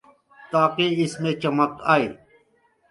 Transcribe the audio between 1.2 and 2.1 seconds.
میں چمک آئے۔